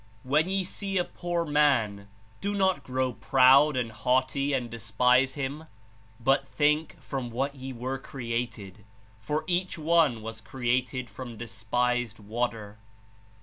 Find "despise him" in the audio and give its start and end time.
4.67-5.65